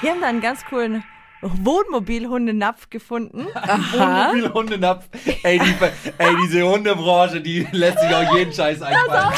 [0.00, 1.02] Wir haben da einen ganz coolen
[1.40, 3.46] Wohnmobilhundenapf gefunden.
[3.92, 5.08] Wohnmobil-Hundenapf.
[5.42, 5.74] Ey, die,
[6.18, 9.34] ey, diese Hundebranche, die lässt sich auch jeden Scheiß einfallen.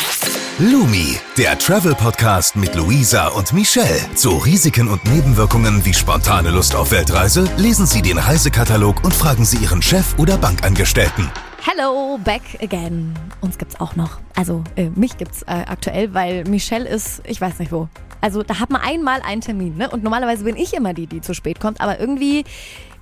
[0.58, 4.00] Lumi, der Travel-Podcast mit Luisa und Michelle.
[4.14, 9.46] Zu Risiken und Nebenwirkungen wie spontane Lust auf Weltreise lesen Sie den Reisekatalog und fragen
[9.46, 11.30] Sie Ihren Chef oder Bankangestellten.
[11.62, 13.14] Hello, back again.
[13.40, 14.20] Uns gibt's auch noch.
[14.36, 17.88] Also, äh, mich gibt's äh, aktuell, weil Michelle ist, ich weiß nicht wo.
[18.20, 19.90] Also, da hat man einmal einen Termin, ne?
[19.90, 22.44] Und normalerweise bin ich immer die, die zu spät kommt, aber irgendwie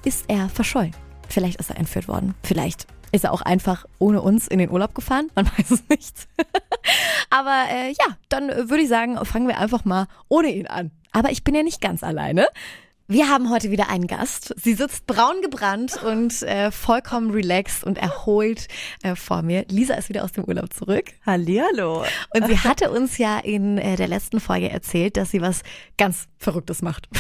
[0.05, 0.95] ist er verschollen.
[1.29, 2.35] Vielleicht ist er entführt worden.
[2.43, 5.31] Vielleicht ist er auch einfach ohne uns in den Urlaub gefahren.
[5.35, 6.29] Man weiß es nicht.
[7.31, 10.91] aber äh, ja, dann äh, würde ich sagen, fangen wir einfach mal ohne ihn an.
[11.13, 12.47] Aber ich bin ja nicht ganz alleine.
[13.11, 14.55] Wir haben heute wieder einen Gast.
[14.63, 18.69] Sie sitzt braun gebrannt und äh, vollkommen relaxed und erholt
[19.03, 19.65] äh, vor mir.
[19.71, 21.07] Lisa ist wieder aus dem Urlaub zurück.
[21.25, 22.05] Hallihallo.
[22.35, 25.63] Und sie hatte uns ja in äh, der letzten Folge erzählt, dass sie was
[25.97, 27.09] ganz Verrücktes macht.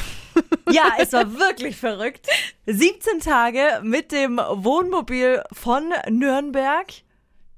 [0.70, 2.27] Ja, es war wirklich verrückt.
[2.66, 6.87] 17 Tage mit dem Wohnmobil von Nürnberg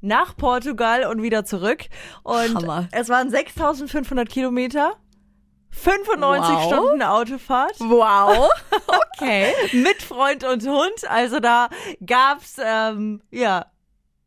[0.00, 1.86] nach Portugal und wieder zurück.
[2.22, 2.88] Und Hammer.
[2.92, 4.96] es waren 6500 Kilometer.
[5.70, 6.66] 95 Wow.
[6.66, 7.78] Stunden Autofahrt.
[7.80, 8.48] Wow.
[9.22, 9.52] Okay.
[9.72, 11.08] mit Freund und Hund.
[11.10, 11.68] Also da
[12.04, 13.66] gab's ähm, ja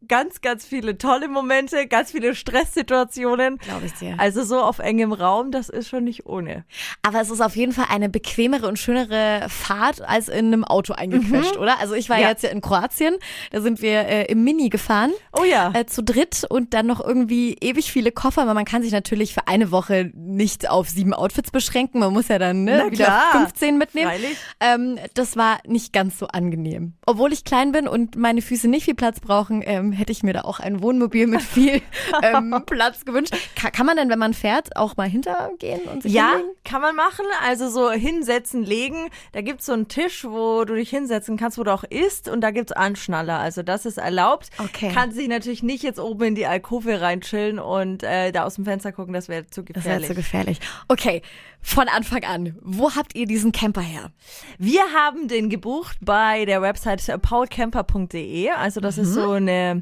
[0.08, 3.58] ganz, ganz viele tolle Momente, ganz viele Stresssituationen.
[3.58, 4.16] Glaube ich dir.
[4.18, 6.66] Also so auf engem Raum, das ist schon nicht ohne.
[7.02, 10.94] Aber es ist auf jeden Fall eine bequemere und schönere Fahrt als in einem Auto
[10.94, 11.80] eingequetscht, oder?
[11.80, 12.30] Also ich war Ja.
[12.30, 13.16] jetzt ja in Kroatien,
[13.52, 15.12] da sind wir äh, im Mini gefahren.
[15.38, 15.72] Oh ja.
[15.74, 19.34] Äh, zu dritt und dann noch irgendwie ewig viele Koffer, aber man kann sich natürlich
[19.34, 22.00] für eine Woche nicht auf sieben Outfits beschränken.
[22.00, 23.32] Man muss ja dann ne, wieder klar.
[23.32, 24.12] 15 mitnehmen.
[24.60, 26.94] Ähm, das war nicht ganz so angenehm.
[27.06, 30.34] Obwohl ich klein bin und meine Füße nicht viel Platz brauchen, ähm, hätte ich mir
[30.34, 31.82] da auch ein Wohnmobil mit viel
[32.24, 33.34] ähm, Platz gewünscht.
[33.56, 36.52] Ka kann man denn, wenn man fährt, auch mal hintergehen und sich Ja, hinlegen?
[36.64, 37.26] kann man machen.
[37.46, 39.10] Also so hinsetzen, legen.
[39.32, 42.28] Da gibt's so einen Tisch, wo du dich hinsetzen kannst, wo du auch isst.
[42.30, 43.40] Und da gibt's Anschnaller.
[43.40, 44.50] Also das ist erlaubt.
[44.58, 44.92] Okay.
[44.94, 48.66] Kannst dich natürlich nicht jetzt oben in die Alkove reinchillen und äh, da aus dem
[48.66, 49.14] Fenster gucken.
[49.14, 50.08] Das wäre zu Das wäre gefährlich.
[50.08, 50.60] zu gefährlich.
[50.88, 51.22] Okay,
[51.64, 54.12] von Anfang an, wo habt ihr diesen Camper her?
[54.60, 58.50] Wir haben den gebucht bei der Website paulcamper.de.
[58.50, 59.82] Also das ist so eine,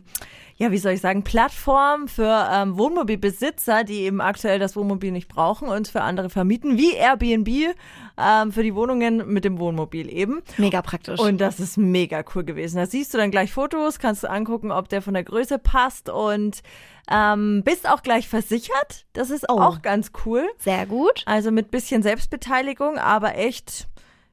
[0.62, 5.28] ja, wie soll ich sagen, Plattform für ähm, Wohnmobilbesitzer, die eben aktuell das Wohnmobil nicht
[5.28, 7.76] brauchen und für andere vermieten, wie Airbnb
[8.16, 10.44] ähm, für die Wohnungen mit dem Wohnmobil eben.
[10.58, 11.20] Mega praktisch.
[11.20, 12.78] Und das ist mega cool gewesen.
[12.78, 16.10] Da siehst du dann gleich Fotos, kannst du angucken, ob der von der Größe passt
[16.10, 16.62] und
[17.10, 19.08] ähm, bist auch gleich versichert.
[19.14, 19.60] Das ist Oh.
[19.60, 20.48] auch ganz cool.
[20.60, 21.24] Sehr gut.
[21.26, 23.88] Also mit bisschen Selbstbeteiligung, aber echt.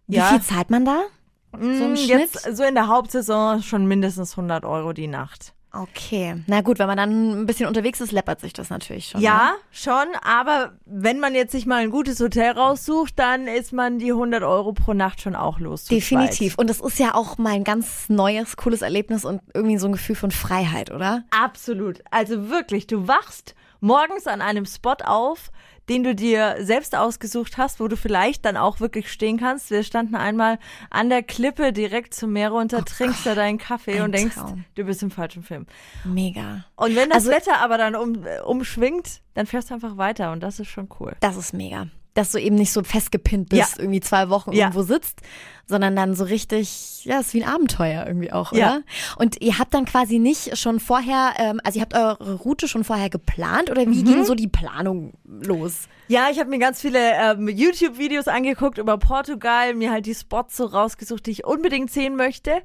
[0.06, 1.05] Wie ja, viel zahlt man da?
[1.53, 1.95] So Mm?
[1.95, 5.55] Jetzt so in der Hauptsaison schon mindestens 100 Euro die Nacht.
[5.73, 6.43] Okay.
[6.47, 9.21] Na gut, wenn man dann ein bisschen unterwegs ist, läppert sich das natürlich schon.
[9.21, 9.59] Ja, Ne?
[9.71, 14.11] schon, aber wenn man jetzt sich mal ein gutes Hotel raussucht, dann ist man die
[14.12, 15.84] 100 Euro pro Nacht schon auch los.
[15.84, 16.57] Definitiv.
[16.57, 19.93] Und das ist ja auch mal ein ganz neues, cooles Erlebnis und irgendwie so ein
[19.93, 21.25] Gefühl von Freiheit, oder?
[21.31, 22.03] Absolut.
[22.11, 25.51] Also wirklich, du wachst morgens an einem Spot auf,
[25.88, 29.71] den du dir selbst ausgesucht hast, wo du vielleicht dann auch wirklich stehen kannst.
[29.71, 30.59] Wir standen einmal
[30.91, 34.65] an der Klippe direkt zum Meer runter, trinkst da deinen Kaffee und denkst, Traum.
[34.75, 35.66] du bist im falschen Film.
[36.04, 36.65] Mega.
[36.77, 40.32] Und wenn das Also- Wetter aber dann um, äh, umschwingt, dann fährst du einfach weiter
[40.32, 41.15] und das ist schon cool.
[41.21, 41.87] Das ist mega.
[42.15, 43.83] Dass du eben nicht so festgepinnt bist, Ja.
[43.83, 44.67] irgendwie zwei Wochen Ja.
[44.67, 45.21] irgendwo sitzt,
[45.67, 48.77] sondern dann so richtig, ja, ist wie ein Abenteuer irgendwie auch, Ja.
[48.77, 48.83] oder?
[49.19, 52.85] Und ihr habt dann quasi nicht schon vorher, ähm, also ihr habt eure Route schon
[52.85, 53.91] vorher geplant oder Mhm.
[53.95, 55.89] wie ging so die Planung los?
[56.11, 60.57] Ja, ich habe mir ganz viele ähm, YouTube-Videos angeguckt über Portugal, mir halt die Spots
[60.57, 62.63] so rausgesucht, die ich unbedingt sehen möchte.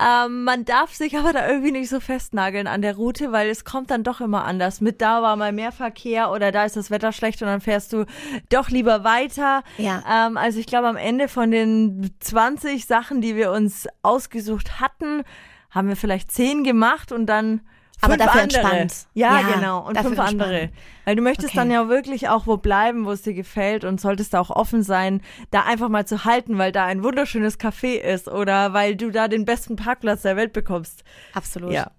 [0.00, 3.64] Ähm, man darf sich aber da irgendwie nicht so festnageln an der Route, weil es
[3.64, 4.80] kommt dann doch immer anders.
[4.80, 7.92] Mit da war mal mehr Verkehr oder da ist das Wetter schlecht und dann fährst
[7.92, 8.04] du
[8.50, 9.62] doch lieber weiter.
[9.78, 10.02] Ja.
[10.28, 15.22] Ähm, also ich glaube, am Ende von den 20 Sachen, die wir uns ausgesucht hatten,
[15.70, 17.60] haben wir vielleicht 10 gemacht und dann
[18.00, 18.60] Aber fünf dafür andere.
[18.60, 18.94] entspannt.
[19.14, 19.86] Ja, Ja, genau.
[19.86, 20.60] Und fünf andere.
[20.60, 20.82] entspannt.
[21.04, 21.56] Weil du möchtest Okay.
[21.58, 24.82] dann ja wirklich auch wo bleiben, wo es dir gefällt und solltest da auch offen
[24.82, 25.20] sein,
[25.50, 29.28] da einfach mal zu halten, weil da ein wunderschönes Café ist oder weil du da
[29.28, 31.04] den besten Parkplatz der Welt bekommst.
[31.34, 31.72] Absolut.
[31.72, 31.90] Ja.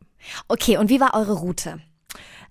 [0.47, 1.79] Okay, und wie war eure Route?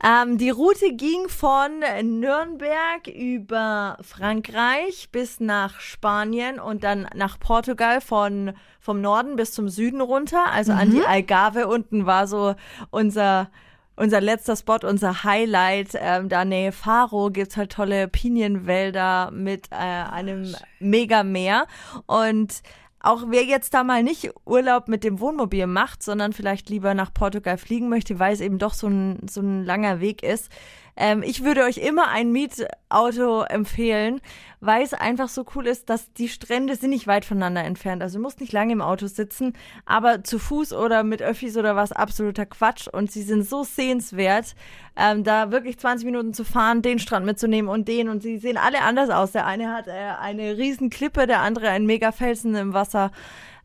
[0.05, 8.01] Ähm, die Route ging von Nürnberg über Frankreich bis nach Spanien und dann nach Portugal
[8.01, 12.55] von vom Norden bis zum Süden runter, also an die Algarve unten war so
[12.91, 13.51] unser
[13.97, 19.77] unser letzter Spot, unser Highlight, ähm, da Nähe Faro gibt's halt tolle Pinienwälder mit äh,
[19.77, 21.67] einem Megameer.
[22.05, 22.63] Und
[23.07, 27.15] auch wer jetzt da mal nicht Urlaub mit dem Wohnmobil macht, sondern vielleicht lieber nach
[27.15, 30.51] Portugal fliegen möchte, weil es eben doch so ein, so ein langer Weg ist,
[30.97, 34.21] Ähm, ich würde euch immer ein Mietauto empfehlen,
[34.61, 38.03] weil es einfach so cool ist, dass die Strände sind nicht weit voneinander entfernt.
[38.03, 39.53] Also du musst nicht lange im Auto sitzen,
[39.85, 42.89] aber zu Fuß oder mit Öffis oder was absoluter Quatsch.
[42.89, 44.55] Und sie sind so sehenswert,
[44.97, 48.09] ähm, da wirklich 20 Minuten zu fahren, den Strand mitzunehmen und den.
[48.09, 49.33] Und sie sehen alle anders aus.
[49.33, 53.13] Der eine hat äh, eine riesen Klippe, der andere einen Megafelsen im Wasser.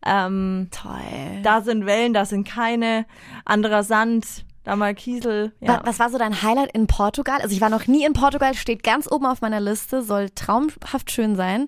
[0.06, 1.42] Ähm, Toll.
[1.44, 3.06] da sind Wellen, da sind keine.
[3.46, 5.54] Anderer Sand, da mal Kiesel.
[5.60, 5.68] Ja.
[5.70, 7.40] Wa- Was war so dein Highlight in Portugal?
[7.42, 11.12] Also ich war noch nie in Portugal, steht ganz oben auf meiner Liste, soll traumhaft
[11.12, 11.68] schön sein.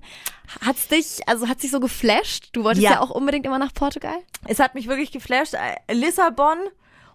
[0.66, 2.50] Hat's dich, also hat sich so geflasht?
[2.54, 3.02] Du wolltest ja, Ja.
[3.02, 4.16] auch unbedingt immer nach Portugal?
[4.48, 5.56] Es hat mich wirklich geflasht.
[5.56, 6.58] Äh, Lissabon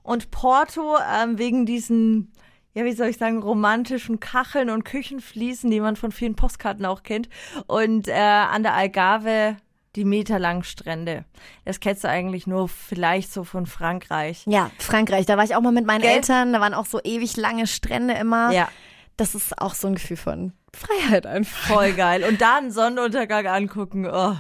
[0.02, 2.32] und Porto ähm, wegen diesen,
[2.74, 7.02] ja, wie soll ich sagen, romantischen Kacheln und Küchenfliesen, die man von vielen Postkarten auch
[7.02, 7.28] kennt.
[7.66, 9.56] Und äh, an der Algarve
[9.98, 11.24] die meterlangen Strände.
[11.64, 14.44] Das kennst du eigentlich nur vielleicht so von Frankreich.
[14.46, 16.12] Ja, Frankreich, da war ich auch mal mit meinen Gell?
[16.12, 18.52] Eltern, da waren auch so ewig lange Strände immer.
[18.52, 18.68] Ja,
[19.16, 21.74] Das ist auch so ein Gefühl von Freiheit einfach.
[21.74, 22.22] voll geil.
[22.24, 24.06] Und da einen Sonnenuntergang angucken.
[24.06, 24.36] Oh.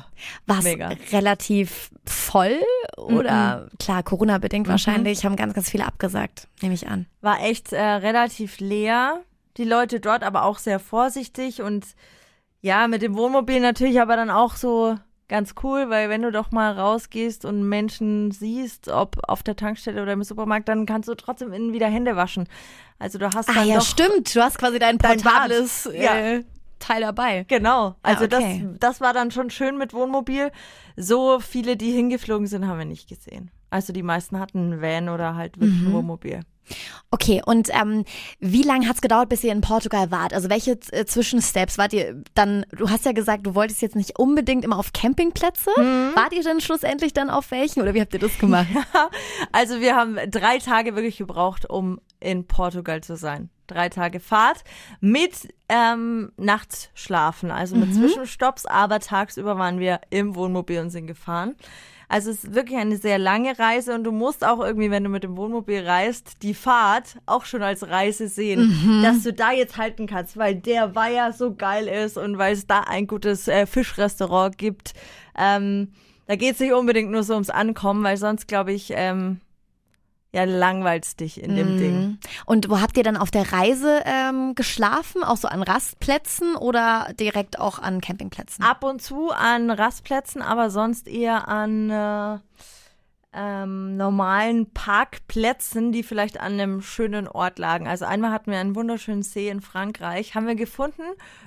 [0.46, 0.64] War
[1.12, 2.56] relativ voll
[2.96, 7.06] oder klar, Corona-bedingt wahrscheinlich, haben ganz, ganz viele abgesagt, nehme ich an.
[7.20, 9.20] war echt äh, relativ leer.
[9.56, 11.84] Die Leute dort aber auch sehr vorsichtig und
[12.60, 14.96] ja, mit dem Wohnmobil natürlich aber dann auch so
[15.28, 20.02] ganz cool, weil wenn du doch mal rausgehst und Menschen siehst, ob auf der Tankstelle
[20.02, 22.48] oder im Supermarkt, dann kannst du trotzdem innen wieder Hände waschen.
[22.98, 26.16] Also du hast Ah dann ja, doch stimmt, du hast quasi dein Dein portables Ja.
[26.16, 26.44] äh,
[26.78, 27.44] Teil dabei.
[27.48, 28.64] Genau, also okay.
[28.70, 30.50] das, das war dann schon schön mit Wohnmobil.
[30.96, 33.50] So viele, die hingeflogen sind, haben wir nicht gesehen.
[33.70, 36.40] Also die meisten hatten Van oder halt wirklich ein Wohnmobil.
[37.10, 38.04] Okay, und ähm,
[38.38, 40.34] wie lange hat's gedauert, bis ihr in Portugal wart?
[40.34, 42.66] Also welche äh, Zwischensteps wart ihr dann?
[42.70, 45.70] Du hast ja gesagt, du wolltest jetzt nicht unbedingt immer auf Campingplätze.
[45.70, 48.68] Wart ihr denn schlussendlich dann auf welchen oder wie habt ihr das gemacht?
[49.52, 53.50] Also wir haben drei Tage wirklich gebraucht, um in Portugal zu sein.
[53.66, 54.64] Drei Tage Fahrt
[55.00, 61.54] mit ähm, Nachtschlafen, also mit Zwischenstopps, aber tagsüber waren wir im Wohnmobil und sind gefahren.
[62.08, 65.10] Also es ist wirklich eine sehr lange Reise und du musst auch irgendwie, wenn du
[65.10, 69.76] mit dem Wohnmobil reist, die Fahrt auch schon als Reise sehen, dass du da jetzt
[69.76, 73.66] halten kannst, weil der Weiher so geil ist und weil es da ein gutes äh,
[73.66, 74.94] Fischrestaurant gibt.
[75.36, 75.92] Ähm,
[76.26, 79.40] da geht es nicht unbedingt nur so ums Ankommen, weil sonst, glaube ich, ähm,
[80.32, 82.00] ja, langweilst dich in dem Ding.
[82.00, 82.18] Mhm.
[82.44, 85.24] Und wo habt ihr dann auf der Reise ähm, geschlafen?
[85.24, 88.62] Auch so an Rastplätzen oder direkt auch an Campingplätzen?
[88.62, 92.38] Ab und zu an Rastplätzen, aber sonst eher an äh,
[93.34, 97.86] ähm, normalen Parkplätzen, die vielleicht an einem schönen Ort lagen.
[97.86, 101.02] Also einmal hatten wir einen wunderschönen See in Frankreich, haben wir gefunden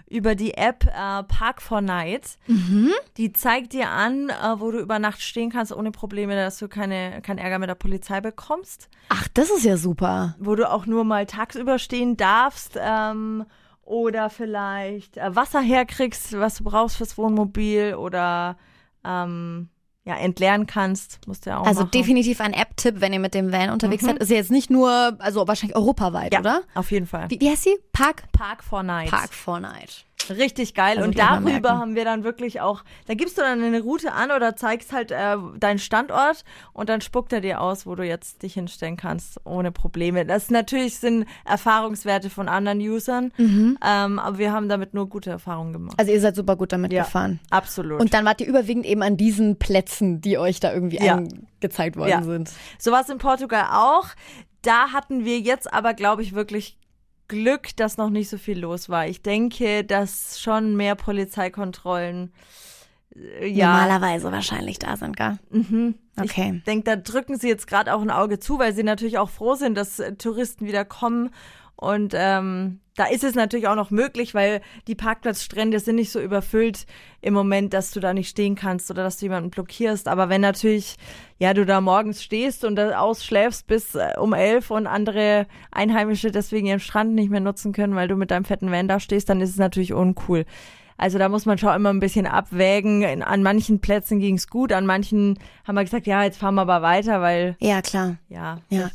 [0.07, 2.38] über die App äh, Park for Night.
[3.18, 6.68] Die zeigt dir an, äh, wo du über Nacht stehen kannst ohne Probleme, dass du
[6.68, 8.88] keine, keinen Ärger mit der Polizei bekommst.
[9.10, 10.36] Ach, das ist ja super.
[10.39, 13.45] wo du auch nur mal tagsüber stehen darfst ähm,
[13.81, 18.57] oder vielleicht äh, Wasser herkriegst, was du brauchst fürs Wohnmobil oder
[19.04, 19.69] ähm,
[20.03, 21.92] ja, entleeren kannst, musst du ja auch Also machen.
[21.92, 24.18] definitiv ein App-Tipp, wenn ihr mit dem Van unterwegs seid.
[24.18, 26.62] Ist ja jetzt nicht nur, also wahrscheinlich europaweit, ja, oder?
[26.74, 27.30] auf jeden Fall.
[27.30, 27.77] Wie, wie heißt sie?
[27.94, 28.24] Park?
[28.31, 29.09] Park for Night.
[29.12, 30.06] Park for Night.
[30.29, 30.97] Richtig geil.
[30.97, 31.68] Also und darüber merken.
[31.79, 35.12] haben wir dann wirklich auch, da gibst du dann eine Route an oder zeigst halt
[35.12, 39.39] äh, deinen Standort und dann spuckt er dir aus, wo du jetzt dich hinstellen kannst,
[39.45, 40.25] ohne Probleme.
[40.25, 45.73] Das natürlich sind Erfahrungswerte von anderen Usern, ähm, aber wir haben damit nur gute Erfahrungen
[45.73, 45.95] gemacht.
[46.00, 47.03] Also ihr seid super gut damit Ja.
[47.03, 47.39] gefahren.
[47.50, 48.00] Absolut.
[48.00, 51.16] Und dann wart ihr überwiegend eben an diesen Plätzen, die euch da irgendwie Ja.
[51.16, 52.23] angezeigt worden Ja.
[52.23, 52.51] sind.
[52.78, 54.07] Sowas in Portugal auch.
[54.61, 56.78] Da hatten wir jetzt aber, glaube ich, wirklich
[57.31, 59.07] Glück, dass noch nicht so viel los war.
[59.07, 62.33] Ich denke, dass schon mehr Polizeikontrollen
[63.16, 63.68] äh, ja.
[63.68, 65.38] Normalerweise wahrscheinlich da sind, gell?
[65.50, 65.95] Mhm.
[66.19, 66.56] Okay.
[66.57, 69.30] Ich denke, da drücken sie jetzt gerade auch ein Auge zu, weil sie natürlich auch
[69.30, 71.30] froh sind, dass äh, Touristen wieder kommen.
[71.75, 76.19] Und ähm, da ist es natürlich auch noch möglich, weil die Parkplatzstrände sind nicht so
[76.19, 76.85] überfüllt
[77.21, 80.07] im Moment, dass du da nicht stehen kannst oder dass du jemanden blockierst.
[80.07, 80.97] Aber wenn natürlich,
[81.40, 86.31] ja, du da morgens stehst und da ausschläfst bis äh, um elf und andere Einheimische
[86.31, 89.30] deswegen ihren Strand nicht mehr nutzen können, weil du mit deinem fetten Van da stehst,
[89.30, 90.45] dann ist es natürlich uncool.
[91.01, 93.01] Also da muss man schon immer ein bisschen abwägen.
[93.01, 96.55] In, an manchen Plätzen ging es gut, an manchen haben wir gesagt, ja, jetzt fahren
[96.55, 98.17] wir aber weiter, weil Ja, klar.
[98.29, 98.89] ja, Ja.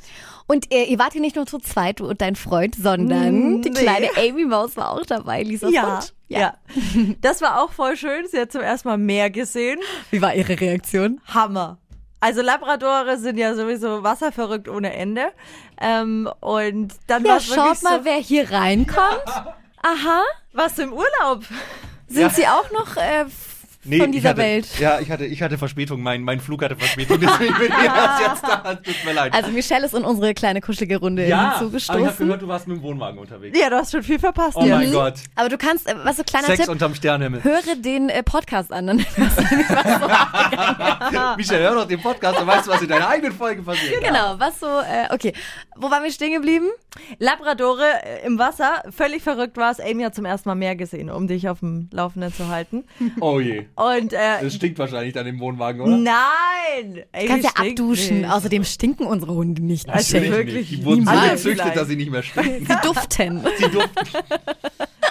[0.49, 3.63] Und äh, ihr wart hier nicht nur zu zweit, du und dein Freund, sondern Mm,
[3.63, 3.81] die nee.
[3.81, 6.15] kleine Amy Maus war auch dabei, Lisa Ja, Fund.
[6.29, 6.55] ja.
[7.21, 8.27] Das war auch voll schön.
[8.31, 9.81] Sie hat zum ersten Mal mehr gesehen.
[10.13, 11.21] Wie war ihre Reaktion?
[11.27, 11.79] Hammer.
[12.21, 15.33] Also Labradore sind ja sowieso wasserverrückt ohne Ende.
[15.81, 19.25] Ähm, und dann Ja, war schaut mal, so, wer hier reinkommt.
[19.83, 20.23] Aha.
[20.53, 21.45] was im Urlaub.
[22.09, 22.31] Sind Ja.
[22.31, 23.25] sie auch noch äh,
[23.89, 24.67] Nee, von dieser hatte, Welt.
[24.79, 26.03] Ja, ich hatte, ich hatte Verspätung.
[26.03, 27.19] Mein, mein Flug hatte Verspätung.
[27.21, 28.75] Deswegen bin ich erst jetzt da.
[28.75, 29.35] Tut mir leid.
[29.35, 32.27] Also Michelle ist in unsere kleine kuschelige Runde ja, aber ich habe hinzugestoßen.
[32.27, 33.59] gehört, du warst mit dem Wohnwagen unterwegs.
[33.59, 34.57] Ja, du hast schon viel verpasst.
[34.57, 34.77] Oh ja.
[34.77, 35.15] mein Gott.
[35.35, 37.43] Aber du kannst, äh, was so kleiner Sex Tipp, unterm Sternenhimmel.
[37.45, 38.87] höre den äh, Podcast an.
[38.87, 42.83] Dann weißt du nämlich, was so, Michel, hör doch den Podcast, dann weißt du, was
[42.83, 44.03] in deiner eigenen Folge passiert.
[44.03, 45.33] genau, was so, äh, okay.
[45.77, 46.67] Wo waren wir stehen geblieben?
[47.19, 49.81] Labradore äh, im Wasser, völlig verrückt war es.
[49.81, 52.85] Amy hat zum ersten Mal mehr gesehen, um dich auf dem Laufenden zu halten.
[53.21, 53.67] Oh je.
[53.77, 55.97] Und äh, Das stinkt wahrscheinlich dann im Wohnwagen, oder?
[55.99, 57.05] nein!
[57.13, 58.23] Du kannst ja abduschen.
[58.23, 58.31] nicht.
[58.31, 59.89] Außerdem stinken unsere Hunde nicht.
[59.89, 60.37] Also Michelle.
[60.37, 60.81] wirklich nicht.
[60.81, 61.77] Die wurden so gezüchtet, Vielleicht.
[61.77, 62.67] dass sie nicht mehr stinken.
[62.67, 63.47] Sie duften.
[63.59, 64.09] Sie duften.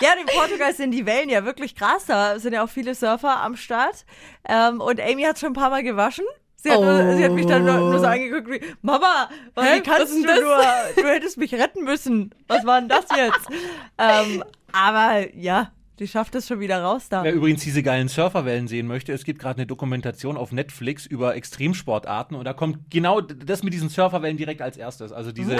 [0.01, 2.05] Ja, in Portugal sind die Wellen ja wirklich krass.
[2.07, 4.03] Da sind ja auch viele Surfer am Start.
[4.49, 6.25] Ähm, und Amy hat schon ein paar Mal gewaschen.
[6.57, 9.81] Sie hat, nur, sie hat mich dann nur, nur so angeguckt wie, Mama, Hä, wie
[9.81, 10.57] kannst du denn nur,
[10.95, 12.33] du hättest mich retten müssen.
[12.47, 13.47] Was war denn das jetzt?
[13.99, 17.23] ähm, aber ja, die schafft es schon wieder raus da.
[17.23, 21.35] Wer übrigens diese geilen Surferwellen sehen möchte, es gibt gerade eine Dokumentation auf Netflix über
[21.35, 25.11] Extremsportarten und da kommt genau das mit diesen Surferwellen direkt als erstes.
[25.11, 25.57] Also diese.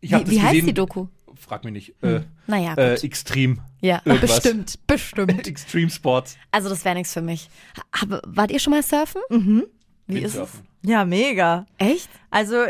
[0.00, 1.06] Ich hab Wie, wie das heißt gesehen, die Doku?
[1.34, 2.02] Frag mich nicht.
[2.02, 2.94] Äh, Naja, äh.
[2.94, 3.60] Extrem.
[3.80, 4.40] ja, irgendwas.
[4.40, 5.46] bestimmt, bestimmt.
[5.46, 6.36] Extreme Sports.
[6.50, 7.48] Also das wäre nichts für mich.
[7.92, 9.20] Hab, wart ihr schon mal surfen?
[9.30, 9.64] Mhm.
[10.06, 10.36] Wie ist es?
[10.36, 10.66] Windsurfen.
[10.84, 11.66] Ja, mega.
[11.78, 12.08] Echt?
[12.30, 12.64] Also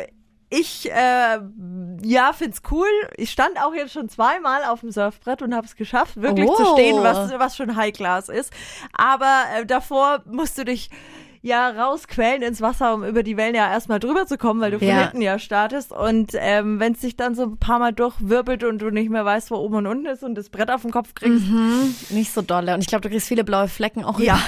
[0.51, 1.39] ich, äh,
[2.03, 2.87] ja, find's cool.
[3.17, 6.55] Ich stand auch jetzt schon zweimal auf dem Surfbrett und habe es geschafft, wirklich Oh.
[6.57, 8.53] zu stehen, was, was schon High Class ist.
[8.93, 10.91] Aber äh, davor musst du dich
[11.43, 14.79] ja rausquälen ins Wasser, um über die Wellen ja erstmal drüber zu kommen, weil du
[14.79, 14.99] von Ja.
[15.05, 15.91] hinten ja startest.
[15.91, 19.25] Und ähm, wenn es sich dann so ein paar Mal durchwirbelt und du nicht mehr
[19.25, 21.45] weißt, wo oben und unten ist und das Brett auf den Kopf kriegst,
[22.11, 22.75] Nicht so dolle.
[22.75, 24.39] Und ich glaube, du kriegst viele blaue Flecken auch ja,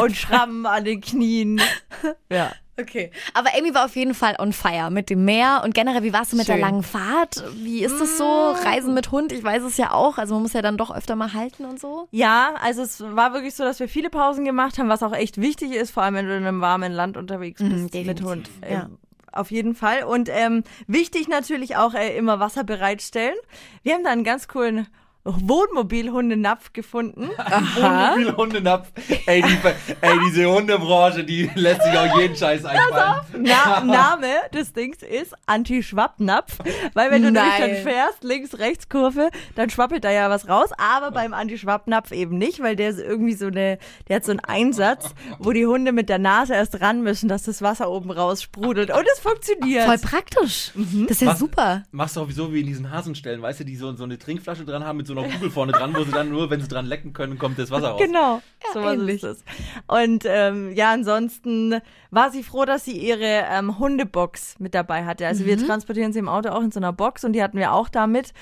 [0.00, 1.60] und Schrammen an den Knien.
[2.30, 2.52] Ja.
[2.78, 3.10] Okay.
[3.34, 6.32] Aber Amy war auf jeden Fall on fire mit dem Meer und generell, wie warst
[6.32, 6.60] du mit der Schön.
[6.60, 7.42] langen Fahrt?
[7.56, 8.50] Wie ist das so?
[8.50, 9.32] Reisen mit Hund?
[9.32, 10.18] Ich weiß es ja auch.
[10.18, 12.08] Also man muss ja dann doch öfter mal halten und so.
[12.10, 15.40] Ja, also es war wirklich so, dass wir viele Pausen gemacht haben, was auch echt
[15.40, 18.50] wichtig ist, vor allem wenn du in einem warmen Land unterwegs bist mit definitiv, Hund.
[18.62, 18.82] ja.
[18.82, 18.98] Ähm,
[19.32, 20.04] Auf jeden Fall.
[20.04, 23.36] Und ähm, wichtig natürlich auch äh, immer Wasser bereitstellen.
[23.82, 24.86] Wir haben da einen ganz coolen
[25.26, 27.28] Wohnmobil-Hundenapf gefunden.
[27.76, 28.88] Wohnmobil-Hundenapf.
[29.26, 29.56] Ey, die,
[30.00, 33.20] ey, diese Hundebranche, die lässt sich auch jeden Scheiß einfallen.
[33.40, 36.58] Na, Name des Dings ist Anti-Schwappnapf,
[36.94, 37.82] weil wenn du nämlich dann Nein.
[37.82, 42.62] fährst, links, rechts Kurve, dann schwappelt da ja was raus, aber beim Anti-Schwappnapf eben nicht,
[42.62, 43.78] weil der ist irgendwie so eine,
[44.08, 47.42] der hat so einen Einsatz, wo die Hunde mit der Nase erst ran müssen, dass
[47.42, 49.84] das Wasser oben raus sprudelt und es funktioniert.
[49.86, 50.70] Voll praktisch.
[50.74, 51.82] Das ist ja Was- super.
[51.90, 54.64] Machst du auch so wie in diesen Hasenstellen, weißt du, die so, so eine Trinkflasche
[54.64, 56.86] dran haben mit so einer Kugel vorne dran, wo sie dann nur, wenn sie dran
[56.86, 58.00] lecken können, kommt das Wasser raus.
[58.00, 58.42] Genau,
[58.72, 59.44] so was ist es.
[59.86, 61.80] Und ähm, ja, ansonsten
[62.10, 65.26] war sie froh, dass sie ihre ähm, Hundebox mit dabei hatte.
[65.26, 67.72] Also wir transportieren sie im Auto auch in so einer Box und die hatten wir
[67.72, 68.32] auch da mit.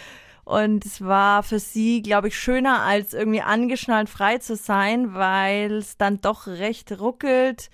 [0.44, 5.72] Und es war für sie, glaube ich, schöner, als irgendwie angeschnallt frei zu sein, weil
[5.72, 7.70] es dann doch recht ruckelt.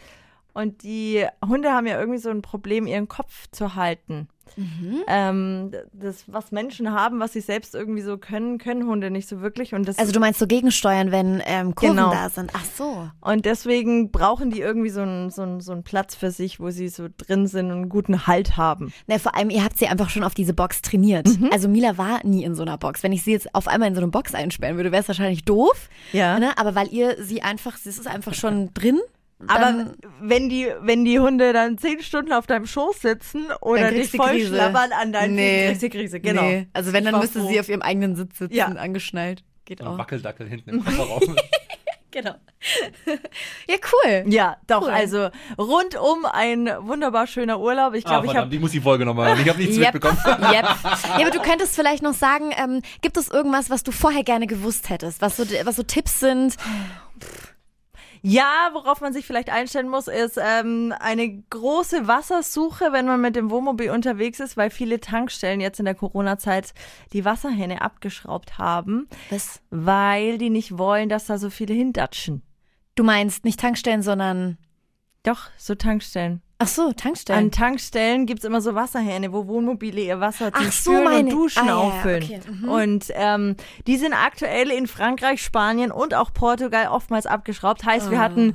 [0.53, 4.29] Und die Hunde haben ja irgendwie so ein Problem, ihren Kopf zu halten.
[5.07, 9.41] Ähm, das, was Menschen haben, was sie selbst irgendwie so können, können Hunde nicht so
[9.41, 9.75] wirklich.
[9.75, 12.11] Und das Also du meinst so gegensteuern, wenn ähm, Kurven Genau.
[12.13, 12.51] da sind.
[12.55, 13.09] Ach so.
[13.21, 16.71] Und deswegen brauchen die irgendwie so einen, so, einen, so einen Platz für sich, wo
[16.71, 18.93] sie so drin sind und einen guten Halt haben.
[19.07, 21.27] Na, vor allem, ihr habt sie einfach schon auf diese Box trainiert.
[21.27, 21.51] Mhm.
[21.53, 23.03] Also Mila war nie in so einer Box.
[23.03, 25.45] Wenn ich sie jetzt auf einmal in so eine Box einsperren würde, wäre es wahrscheinlich
[25.45, 25.89] doof.
[26.13, 26.39] Ja.
[26.39, 26.57] Ne?
[26.59, 28.99] Aber weil ihr sie einfach, sie ist einfach schon drin.
[29.47, 33.95] Aber wenn die, wenn die Hunde dann zehn Stunden auf deinem Schoß sitzen oder Dann
[33.95, 34.49] dich voll Krise.
[34.55, 35.67] schlabbern an deinen Nee.
[35.69, 36.21] Kriegst du Krise.
[36.21, 36.43] Genau.
[36.43, 36.69] Nee.
[36.73, 37.49] Also wenn, Ich dann müsste froh.
[37.49, 38.67] sie auf ihrem eigenen Sitz sitzen, Ja.
[38.67, 39.43] angeschnallt.
[39.65, 39.97] Geht auch.
[39.99, 41.37] Wackeldackel hinten im Kofferraum.
[42.13, 42.35] Genau.
[43.69, 44.25] ja, cool.
[44.27, 44.91] Ja, doch, Cool.
[44.91, 47.95] also rundum ein wunderbar schöner Urlaub.
[47.95, 49.41] Ich ah, glaube, ich verdammt, habe ich muss die Folge nochmal hören.
[49.43, 49.95] Ich habe nichts Yep.
[49.95, 50.19] mitbekommen.
[50.27, 50.65] Yep.
[50.83, 54.49] Ja, aber du könntest vielleicht noch sagen, ähm, gibt es irgendwas, was du vorher gerne
[54.49, 56.57] gewusst hättest, was so, was so Tipps sind?
[58.23, 63.35] Ja, worauf man sich vielleicht einstellen muss, ist ähm, eine große Wassersuche, wenn man mit
[63.37, 66.75] dem Wohnmobil unterwegs ist, weil viele Tankstellen jetzt in der Corona-Zeit
[67.13, 69.63] die Wasserhähne abgeschraubt haben, Was?
[69.71, 72.43] weil die nicht wollen, dass da so viele hindatschen.
[72.95, 74.59] Du meinst nicht Tankstellen, sondern
[75.23, 76.43] Doch, so Tankstellen.
[76.61, 77.45] Ach so, Tankstellen.
[77.47, 81.19] An Tankstellen gibt's immer so Wasserhähne, wo Wohnmobile ihr Wasser zum Ach so, Spülen meine-
[81.25, 82.23] und Duschen ah, ja, auffüllen.
[82.23, 82.69] okay, mhm.
[82.69, 83.57] Und ähm,
[83.89, 87.85] die sind aktuell in Frankreich, Spanien und auch Portugal oftmals abgeschraubt.
[87.85, 88.11] Heißt, Ah.
[88.13, 88.55] wir hatten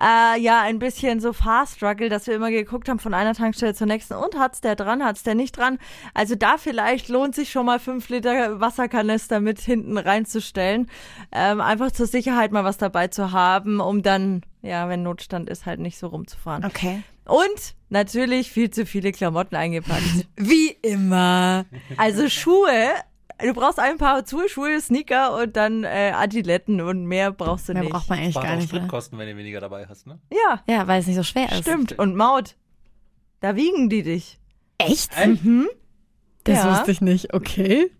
[0.00, 3.74] äh, ja ein bisschen so Fast Struggle, dass wir immer geguckt haben von einer Tankstelle
[3.74, 5.78] zur nächsten und hat's der dran, hat's der nicht dran.
[6.14, 10.88] Also da vielleicht lohnt sich schon mal fünf Liter Wasserkanister mit hinten reinzustellen,
[11.30, 15.64] ähm, einfach zur Sicherheit mal was dabei zu haben, um dann ja, wenn Notstand ist,
[15.66, 16.64] halt nicht so rumzufahren.
[16.64, 17.02] okay.
[17.26, 20.26] Und natürlich viel zu viele Klamotten eingepackt.
[20.36, 21.64] Wie immer.
[21.96, 22.90] Also Schuhe
[23.38, 27.82] du brauchst ein paar Zurschuhe, Sneaker und dann äh, Adiletten und mehr brauchst du Mehr
[27.82, 27.92] nicht.
[27.92, 28.72] braucht man eigentlich Spart gar auch nicht.
[28.72, 28.78] Ne?
[28.78, 30.20] Spritkosten, wenn du weniger dabei hast, ne?
[30.30, 31.62] ja, Ja, weil es nicht so schwer ist.
[31.62, 31.98] stimmt.
[31.98, 32.54] Und Maut,
[33.40, 34.38] da wiegen die dich.
[34.78, 35.10] Echt?
[35.26, 35.68] Mhm.
[36.44, 36.72] Das Ja.
[36.72, 37.34] wusste ich nicht.
[37.34, 37.90] Okay.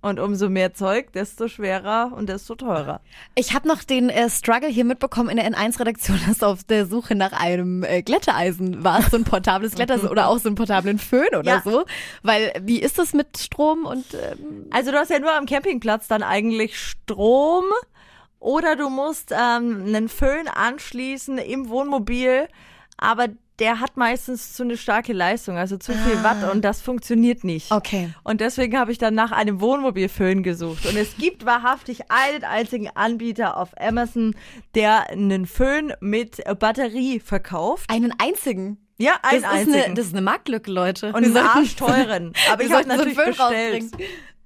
[0.00, 3.00] Und umso mehr Zeug, desto schwerer und desto teurer.
[3.34, 6.86] Ich habe noch den äh, Struggle hier mitbekommen in der N1-Redaktion, dass du auf der
[6.86, 10.98] Suche nach einem äh, Glätteeisen warst, so ein portables Glätteisen oder auch so einen portablen
[11.00, 11.62] Föhn oder Ja.
[11.64, 11.84] so.
[12.22, 16.06] Weil, wie ist das mit Strom und ähm, Also du hast ja nur am Campingplatz
[16.06, 17.64] dann eigentlich Strom
[18.38, 22.46] oder du musst ähm, einen Föhn anschließen im Wohnmobil,
[22.98, 23.26] aber
[23.58, 27.72] der hat meistens zu eine starke Leistung, also zu viel Watt und das funktioniert nicht.
[27.72, 28.10] Okay.
[28.22, 30.86] Und deswegen habe ich dann nach einem Wohnmobilföhn gesucht.
[30.86, 34.34] Und es gibt wahrhaftig einen einzigen Anbieter auf Amazon,
[34.74, 37.90] der einen Föhn mit Batterie verkauft.
[37.90, 38.78] einen einzigen?
[39.00, 39.84] Ja, einen das, ist einzigen.
[39.84, 41.08] eine, das ist eine Marktlücke, Leute.
[41.08, 42.32] und einen arschteuren.
[42.52, 43.82] Aber ich habe so natürlich Föhn bestellt.
[43.84, 43.90] rausbringen.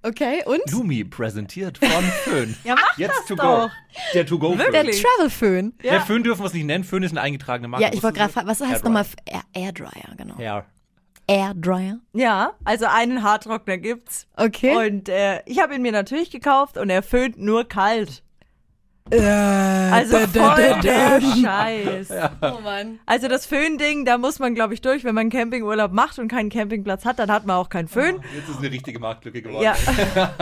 [0.03, 0.61] Okay, und?
[0.71, 1.89] Lumi präsentiert von
[2.25, 2.57] Föhn.
[2.65, 3.69] Ja, mach Jetzt das to doch.
[3.69, 3.71] go.
[4.15, 4.73] Der to go Der Föhn.
[4.75, 5.03] Wirklich?
[5.03, 5.75] Travel-Föhn.
[5.83, 5.91] Ja.
[5.93, 6.85] Der Föhn dürfen wir es nicht nennen.
[6.85, 7.85] Föhn ist eine eingetragene Marke.
[7.85, 10.35] Ja, ich wollte gerade fragen, was heißt nochmal Air, Airdryer, genau.
[10.37, 10.43] Sie?
[10.43, 10.65] Ja.
[11.29, 11.99] Airdryer.
[12.13, 14.27] Ja, also einen Haartrockner gibt's.
[14.37, 14.89] Okay.
[14.89, 18.23] Und äh, ich habe ihn mir natürlich gekauft und er föhnt nur kalt.
[19.11, 22.11] Äh, Also voll der Scheiß.
[22.41, 22.99] Oh Mann.
[23.05, 25.05] Also das Föhnding, da muss man, glaube ich, durch.
[25.05, 28.17] Wenn man Campingurlaub macht und keinen Campingplatz hat, dann hat man auch keinen Föhn.
[28.35, 29.65] Jetzt ist eine richtige Marktlücke geworden.
[29.65, 29.75] Ja.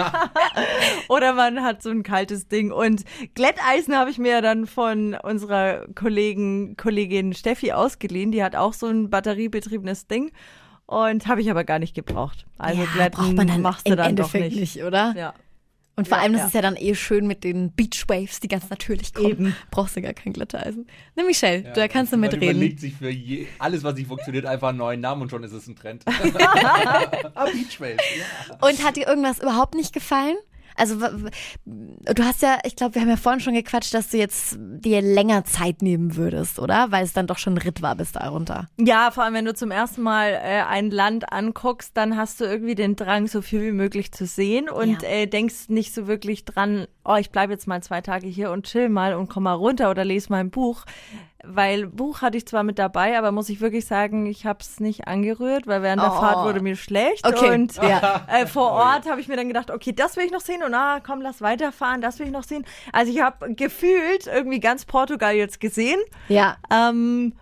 [1.09, 2.71] Oder man hat so ein kaltes Ding.
[2.71, 8.31] Und Glätteisen habe ich mir dann von unserer Kollegen, Kollegin Steffi ausgeliehen.
[8.31, 10.31] Die hat auch so ein batteriebetriebenes Ding.
[10.87, 12.47] Und habe ich aber gar nicht gebraucht.
[12.59, 14.83] Also ja, Glätten braucht man dann machst du dann Endeffekt doch nicht.
[14.83, 15.15] oder?
[15.17, 15.35] Ja.
[16.01, 16.47] Und vor Ja, allem, das ja.
[16.47, 19.29] ist ja dann eh schön mit den Beachwaves, die ganz natürlich kommen.
[19.29, 19.57] Eben.
[19.71, 20.87] Brauchst du gar kein Glätteisen.
[21.15, 22.57] Ne, Michelle, Ja, da kannst du man mitreden.
[22.57, 25.53] überlegt sich für je, alles, was nicht funktioniert, einfach einen neuen Namen und schon ist
[25.53, 26.03] es ein Trend.
[26.07, 27.99] ah, Beachwave.
[28.19, 28.67] Ja.
[28.67, 30.37] Und hat dir irgendwas überhaupt nicht gefallen?
[30.81, 30.97] Also,
[31.67, 35.03] du hast ja, ich glaube, wir haben ja vorhin schon gequatscht, dass du jetzt dir
[35.03, 36.91] länger Zeit nehmen würdest, oder?
[36.91, 38.69] Weil es dann doch schon ein Ritt war bis da runter.
[38.79, 42.45] Ja, vor allem, wenn du zum ersten Mal äh, ein Land anguckst, dann hast du
[42.45, 45.09] irgendwie den Drang, so viel wie möglich zu sehen und Ja.
[45.09, 48.65] äh, denkst nicht so wirklich dran, oh, ich bleibe jetzt mal zwei Tage hier und
[48.67, 50.85] chill mal und komm mal runter oder lese mal ein Buch.
[51.45, 54.81] Weil Buch hatte ich zwar mit dabei, aber muss ich wirklich sagen, ich habe es
[54.81, 56.21] nicht angerührt, weil während der Oh.
[56.21, 57.27] Fahrt wurde mir schlecht.
[57.27, 58.25] Okay, Und ja.
[58.29, 60.75] äh, vor Ort habe ich mir dann gedacht, okay, das will ich noch sehen und
[60.75, 62.65] ah, komm, lass weiterfahren, das will ich noch sehen.
[62.93, 66.01] Also ich habe gefühlt irgendwie ganz Portugal jetzt gesehen.
[66.29, 66.57] Ja.
[66.71, 67.35] Ähm,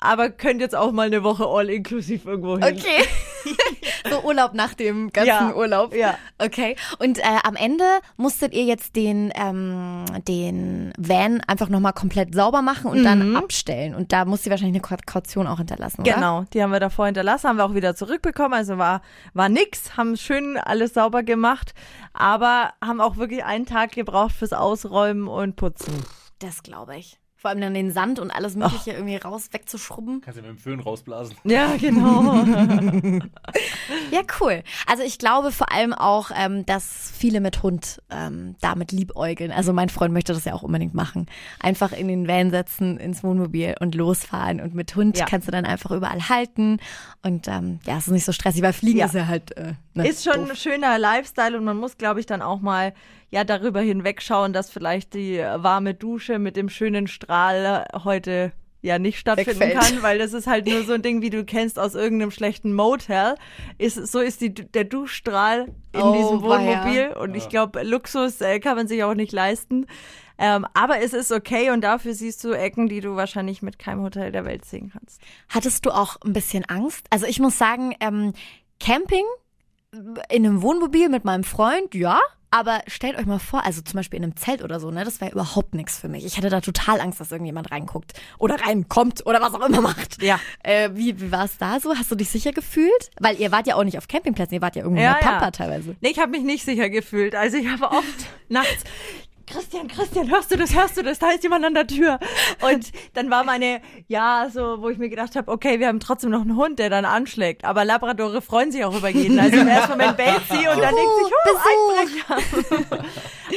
[0.00, 2.64] aber könnt jetzt auch mal eine Woche all inklusiv irgendwo hin.
[2.64, 3.04] Okay.
[4.10, 5.94] so Urlaub nach dem ganzen Ja, Urlaub.
[5.94, 6.18] ja.
[6.38, 6.76] Okay.
[6.98, 7.84] Und äh, am Ende
[8.16, 13.94] musstet ihr jetzt den, ähm, den Van einfach nochmal komplett sauber machen und dann abstellen.
[13.94, 16.12] Und da muss sie wahrscheinlich eine Kau- Kaution auch hinterlassen, oder?
[16.14, 18.54] Genau, die haben wir davor hinterlassen, haben wir auch wieder zurückbekommen.
[18.54, 19.02] Also war,
[19.34, 21.72] war nix, haben schön alles sauber gemacht,
[22.12, 25.94] aber haben auch wirklich einen Tag gebraucht fürs Ausräumen und Putzen.
[26.40, 27.18] Das glaube ich.
[27.46, 30.20] Vor allem dann den Sand und alles Mögliche irgendwie raus wegzuschrubben.
[30.20, 31.36] Kannst du mit dem Föhn rausblasen.
[31.44, 32.42] Ja, genau.
[34.10, 34.62] Ja, cool.
[34.86, 39.52] Also ich glaube vor allem auch, ähm, dass viele mit Hund ähm, damit liebäugeln.
[39.52, 41.26] Also mein Freund möchte das ja auch unbedingt machen.
[41.60, 44.60] Einfach in den Van setzen, ins Wohnmobil und losfahren.
[44.60, 45.24] Und mit Hund Ja.
[45.26, 46.78] kannst du dann einfach überall halten.
[47.22, 49.06] Und ähm, ja, es ist nicht so stressig, weil Fliegen Ja.
[49.06, 50.50] ist ja halt äh, ne, Ist schon doof.
[50.50, 52.92] ein schöner Lifestyle und man muss, glaube ich, dann auch mal
[53.30, 57.35] ja darüber hinwegschauen, dass vielleicht die warme Dusche mit dem schönen Strahl
[58.04, 59.80] heute ja nicht stattfinden Wegfällt.
[59.80, 62.72] kann, weil das ist halt nur so ein Ding, wie du kennst aus irgendeinem schlechten
[62.72, 63.34] Motel.
[63.78, 66.42] Ist, so ist die, der Duschstrahl in Oh, diesem.
[66.42, 69.86] Wohnmobil und ich glaube, Luxus äh, kann man sich auch nicht leisten.
[70.38, 74.02] Ähm, aber es ist okay und dafür siehst du Ecken, die du wahrscheinlich mit keinem
[74.02, 75.20] Hotel der Welt sehen kannst.
[75.48, 77.06] Hattest du auch ein bisschen Angst?
[77.10, 78.34] Also ich muss sagen, ähm,
[78.78, 79.24] Camping
[79.92, 82.20] in einem Wohnmobil mit meinem Freund, ja.
[82.50, 85.20] Aber stellt euch mal vor, also zum Beispiel in einem Zelt oder so, ne, das
[85.20, 86.24] wäre überhaupt nichts für mich.
[86.24, 90.22] Ich hatte da total Angst, dass irgendjemand reinguckt oder reinkommt oder was auch immer macht.
[90.22, 90.38] Ja.
[90.62, 91.94] Äh, wie wie war es da so?
[91.96, 93.10] Hast du dich sicher gefühlt?
[93.20, 95.26] Weil ihr wart ja auch nicht auf Campingplätzen, ihr wart ja irgendwo Ja, in der
[95.28, 95.50] Pampa ja.
[95.50, 95.96] teilweise.
[96.00, 97.34] Nee, ich habe mich nicht sicher gefühlt.
[97.34, 98.84] Also ich habe oft nachts.
[99.46, 101.20] Christian, Christian, hörst du das, hörst du das?
[101.20, 102.18] Da ist jemand an der Tür.
[102.68, 106.30] Und dann war meine, ja, so, wo ich mir gedacht habe, okay, wir haben trotzdem
[106.30, 107.64] noch einen Hund, der dann anschlägt.
[107.64, 109.38] Aber Labradore freuen sich auch über jeden.
[109.38, 113.02] Also im ersten Moment bellt sie und dann denkt sich, oh, Einbrecher.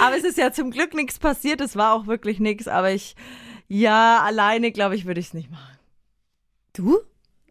[0.01, 1.59] aber es ist ja zum Glück nichts passiert.
[1.61, 2.67] Es war auch wirklich nichts.
[2.67, 3.15] Aber ich,
[3.67, 5.77] ja, alleine, glaube ich, würde ich es nicht machen.
[6.73, 6.99] Du?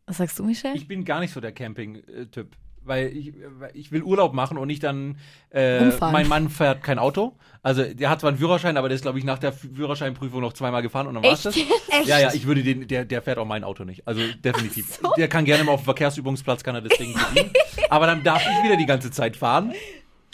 [0.06, 0.76] Was sagst du, Michelle?
[0.76, 2.56] Ich bin gar nicht so der Camping-Typ.
[2.88, 5.18] Weil ich, weil ich will Urlaub machen und nicht dann.
[5.50, 7.36] Äh, mein Mann fährt kein Auto.
[7.62, 10.52] Also der hat zwar einen Führerschein, aber der ist, glaube ich, nach der Führerscheinprüfung noch
[10.52, 11.56] zweimal gefahren und dann war's das.
[11.88, 12.06] Echt?
[12.06, 14.06] Ja, ja, ich würde den, der, der fährt auch mein Auto nicht.
[14.06, 15.00] Also definitiv.
[15.16, 17.52] Der kann gerne mal auf dem Verkehrsübungsplatz, kann er das Ding bedienen.
[17.90, 19.72] Aber dann darf ich wieder die ganze Zeit fahren.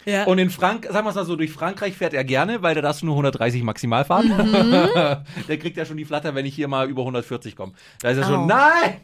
[0.05, 0.25] Ja.
[0.25, 2.81] Und in Frank, sagen wir es mal so, durch Frankreich fährt er gerne, weil da
[2.81, 4.27] darfst du nur 130 maximal fahren.
[4.27, 5.43] Mhm.
[5.47, 7.73] der kriegt ja schon die Flatter, wenn ich hier mal über 140 komme.
[8.01, 8.29] Da ist er Au.
[8.29, 9.01] so, nein!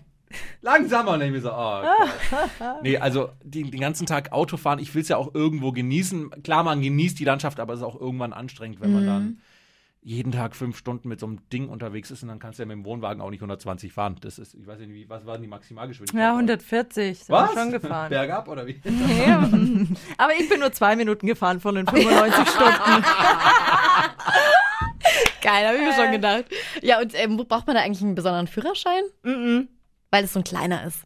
[0.62, 1.12] Langsamer.
[1.14, 2.82] Und ich mir so, oh Gott.
[2.84, 6.44] Nee, also die, den ganzen Tag Auto fahren, ich will es ja auch irgendwo genießen.
[6.44, 8.96] Klar, man genießt die Landschaft, aber es ist auch irgendwann anstrengend, wenn Mhm.
[8.96, 9.38] man dann
[10.04, 12.68] jeden Tag fünf Stunden mit so einem Ding unterwegs ist und dann kannst du ja
[12.68, 14.16] mit dem Wohnwagen auch nicht 120 fahren.
[14.22, 16.20] Das ist, ich weiß nicht, wie, was war denn die Maximalgeschwindigkeit?
[16.20, 17.54] Ja, 140 sind Was?
[17.54, 18.10] schon gefahren.
[18.10, 18.82] Bergab oder wie?
[19.28, 19.38] Ja.
[20.18, 23.06] Aber ich bin nur zwei Minuten gefahren von den 95 Stunden.
[25.42, 26.46] Geil, habe ich mir schon gedacht.
[26.82, 29.04] Ja, und ähm, braucht man da eigentlich einen besonderen Führerschein?
[29.24, 29.68] Mhm.
[30.12, 31.00] Weil es so ein kleiner ist.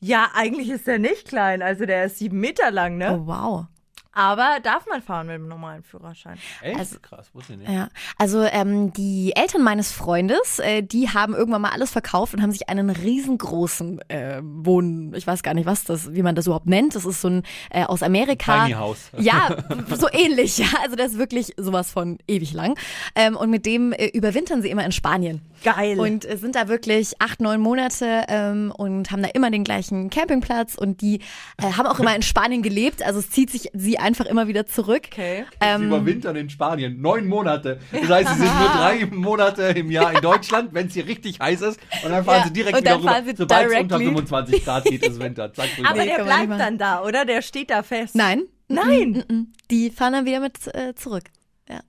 [0.00, 1.62] Ja, eigentlich ist der nicht klein.
[1.62, 3.20] Also der ist sieben Meter lang, ne?
[3.20, 3.66] Oh, wow.
[4.12, 6.38] Aber darf man fahren mit dem normalen Führerschein?
[6.62, 6.78] Echt?
[6.78, 7.70] Also- Krass, wusste ich nicht.
[7.70, 12.42] Ja, also ähm, die Eltern meines Freundes, äh, die haben irgendwann mal alles verkauft und
[12.42, 16.46] haben sich einen riesengroßen äh, Wohn, ich weiß gar nicht, was das, wie man das
[16.46, 16.94] überhaupt nennt.
[16.94, 18.64] Das ist so ein äh, aus Amerika.
[18.64, 19.10] Tiny House.
[19.18, 19.56] Ja,
[19.98, 20.58] so ähnlich.
[20.58, 22.76] Ja, also das ist wirklich sowas von ewig lang.
[23.14, 25.42] Ähm, und mit dem äh, überwintern sie immer in Spanien.
[25.64, 25.98] Geil.
[26.00, 30.08] Und äh, sind da wirklich acht, neun Monate ähm, und haben da immer den gleichen
[30.10, 31.20] Campingplatz und die
[31.58, 33.02] äh, haben auch immer in Spanien gelebt.
[33.02, 35.02] Also es zieht sich sie einfach immer wieder zurück.
[35.12, 35.44] okay.
[35.52, 37.00] Sie Ähm, überwintern in Spanien.
[37.00, 37.78] Neun Monate.
[37.92, 41.40] Das heißt, sie sind nur drei Monate im Jahr in Deutschland, wenn es hier richtig
[41.40, 41.80] heiß ist.
[42.04, 43.30] Und dann fahren Ja, sie direkt und wieder dann fahren rüber.
[43.30, 44.06] sie Sobald es unter directly.
[44.06, 45.52] 25 Grad geht, ist Winter.
[45.54, 45.68] Zack.
[45.84, 47.24] Aber Nee, der bleibt dann da, oder?
[47.24, 48.14] Der steht da fest.
[48.14, 48.42] Nein.
[48.68, 49.24] Nein.
[49.28, 49.52] Mm, mm.
[49.70, 51.24] Die fahren dann wieder mit äh, zurück.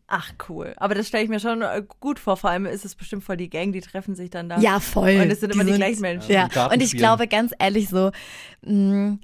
[0.07, 0.73] Ach, cool.
[0.75, 2.35] Aber das stelle ich mir schon äh, gut vor.
[2.35, 4.59] Vor allem ist es bestimmt voll die Gang, die treffen sich dann da.
[4.59, 5.19] Ja, voll.
[5.21, 6.29] Und es sind immer die gleichen Menschen.
[6.33, 8.11] Ja, Die und ich glaube ganz ehrlich so,
[8.65, 9.19] mh,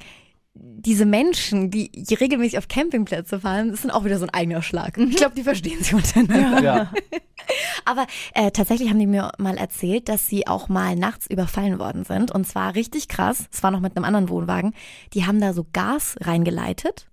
[0.56, 4.98] diese Menschen, die regelmäßig auf Campingplätze fahren, das sind auch wieder so ein eigener Schlag.
[4.98, 6.64] Ich glaube, die verstehen sich untereinander.
[6.64, 6.92] Ja.
[7.86, 12.06] Aber äh, tatsächlich haben die mir mal erzählt, dass sie auch mal nachts überfallen worden
[12.06, 12.32] sind.
[12.32, 13.48] Und zwar richtig krass.
[13.52, 14.74] Es war noch mit einem anderen Wohnwagen.
[15.14, 17.08] Die haben da so Gas reingeleitet,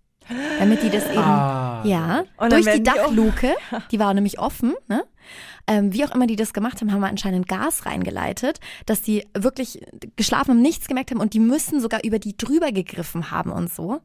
[0.59, 1.83] damit die das eben, Ah.
[1.85, 3.55] ja, Und durch die werden die Dachluke,
[3.91, 5.05] die war nämlich offen, ne?
[5.69, 9.25] Ähm, wie auch immer die das gemacht haben, haben wir anscheinend Gas reingeleitet, dass die
[9.39, 9.81] wirklich
[10.17, 13.73] geschlafen haben, nichts gemerkt haben und die müssen sogar über die drüber gegriffen haben und
[13.73, 14.01] so.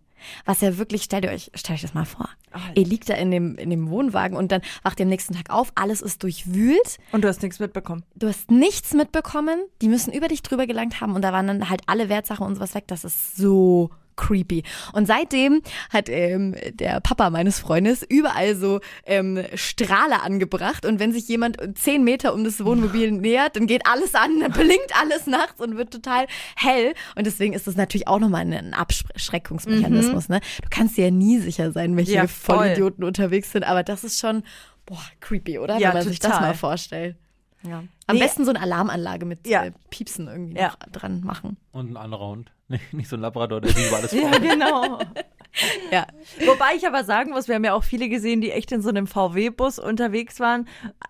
[0.45, 2.29] Was ja wirklich, stellt ihr euch, stellt euch das mal vor.
[2.75, 5.49] Ihr liegt da in dem, in dem Wohnwagen und dann wacht ihr am nächsten Tag
[5.49, 8.03] auf, alles ist durchwühlt, Und du hast nichts mitbekommen.
[8.15, 11.69] du hast nichts mitbekommen, die müssen über dich drüber gelangt haben und da waren dann
[11.69, 12.85] halt alle Wertsachen und sowas weg.
[12.87, 14.63] Das ist so creepy.
[14.91, 21.13] Und seitdem hat ähm, der Papa meines Freundes überall so ähm, Strahler angebracht und wenn
[21.13, 25.27] sich jemand zehn Meter um das Wohnmobil nähert, dann geht alles an, dann blinkt alles
[25.27, 26.25] nachts und wird total
[26.55, 26.93] hell.
[27.15, 30.29] Und deswegen ist das natürlich auch nochmal ein Abschreckungsmechanismus.
[30.29, 30.41] Ne?
[30.61, 32.57] Du kannst dir ja nie sicher sein, welche Ja, voll.
[32.57, 34.43] Vollidioten unterwegs sind, aber das ist schon
[34.85, 35.77] boah, creepy, oder?
[35.77, 36.47] Ja, wenn man sich das total.
[36.47, 37.15] mal vorstellt.
[37.63, 37.83] Ja.
[38.07, 38.21] Am Nee.
[38.21, 39.65] besten so eine Alarmanlage mit Ja.
[39.65, 40.67] äh, Piepsen irgendwie Ja.
[40.67, 41.57] noch dran machen.
[41.71, 42.51] Und ein anderer Hund.
[42.69, 44.99] Nee, nicht so ein Labrador, der über alles Ja, genau.
[45.91, 46.05] Ja.
[46.45, 48.89] Wobei ich aber sagen muss, wir haben ja auch viele gesehen, die echt in so
[48.89, 50.67] einem VW-Bus unterwegs waren.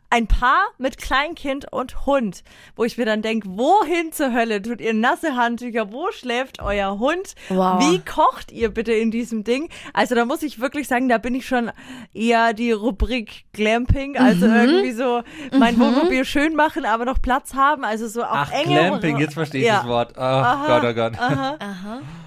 [0.10, 2.44] Ein Paar mit Kleinkind und Hund,
[2.78, 5.92] wo ich mir dann denke, wohin zur Hölle tut ihr nasse Handtücher?
[5.92, 7.36] Wo schläft euer Hund?
[7.50, 7.82] Wow.
[7.82, 9.68] Wie kocht ihr bitte in diesem Ding?
[9.94, 11.72] Also da muss ich wirklich sagen, da bin ich schon
[12.14, 14.54] eher die Rubrik Glamping, also Mhm.
[14.56, 15.24] irgendwie so
[15.58, 19.34] mein Wohnmobil schön machen, aber noch Platz haben, also so auch Ach, enge Glamping, jetzt
[19.34, 19.80] verstehe ich Ja.
[19.80, 20.14] das Wort.
[20.16, 21.20] Oh Gott, oh Gott.
[21.20, 21.58] Aha.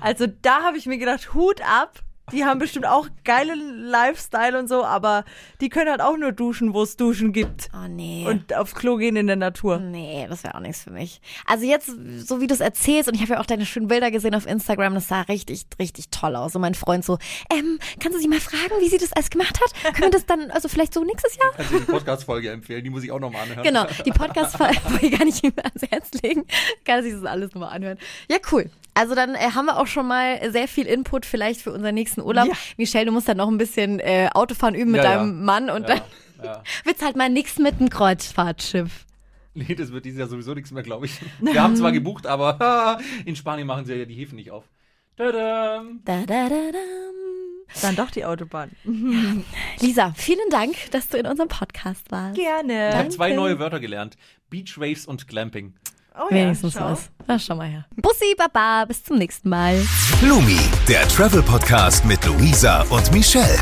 [0.03, 2.01] Also da habe ich mir gedacht, Hut ab.
[2.33, 5.25] Die haben bestimmt auch geile Lifestyle und so, aber
[5.61, 7.69] die können halt auch nur duschen, wo es Duschen gibt.
[7.75, 8.27] Oh nee.
[8.27, 9.79] Und aufs Klo gehen in der Natur.
[9.79, 11.21] Nee, das wäre auch nichts für mich.
[11.47, 14.11] Also jetzt, so wie du es erzählst, und ich habe ja auch deine schönen Bilder
[14.11, 16.55] gesehen auf Instagram, das sah richtig, richtig toll aus.
[16.55, 17.19] Und mein Freund so,
[17.53, 19.95] ähm, kannst du sie mal fragen, wie sie das alles gemacht hat?
[19.95, 21.53] Können wir das dann, also vielleicht so nächstes Jahr?
[21.57, 22.85] Kannst du die Podcast-Folge empfehlen?
[22.85, 23.63] Die muss ich auch nochmal anhören.
[23.63, 26.45] Genau, die Podcast-Folge kann ich ihm ans Herz legen.
[26.85, 27.99] Kann sich das alles nochmal anhören.
[28.29, 28.71] Ja, cool.
[28.95, 32.20] Also dann äh, haben wir auch schon mal sehr viel Input vielleicht für unseren nächsten
[32.21, 32.49] Urlaub.
[32.49, 32.55] Ja.
[32.77, 35.17] Michelle, du musst dann noch ein bisschen äh, Autofahren üben mit Ja, ja.
[35.19, 36.01] deinem Mann und dann
[36.39, 36.63] Ja, ja.
[36.85, 39.07] wird's halt mal nix mit einem Kreuzfahrtschiff.
[39.55, 41.19] Nee, das wird dieses Jahr sowieso nichts mehr, glaube ich.
[41.41, 44.65] Wir haben zwar gebucht, aber in Spanien machen sie ja die Häfen nicht auf.
[45.17, 46.01] Tadam.
[46.05, 46.79] Da, da, da, da.
[47.83, 48.73] Dann doch die Autobahn.
[49.81, 52.37] Lisa, vielen Dank, dass du in unserem Podcast warst.
[52.37, 52.97] Ich Gerne.
[52.97, 54.17] habe zwei neue Wörter gelernt.
[54.49, 55.75] Beach Waves und Glamping.
[56.19, 56.91] Oh ja, Wenigstens schau.
[56.93, 57.11] was.
[57.27, 57.85] Na, schau mal her.
[57.97, 59.81] Bussi, Baba, bis zum nächsten Mal.
[60.21, 63.59] Blumi, der Travel Podcast mit Luisa und Michelle.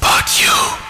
[0.00, 0.85] Pod you.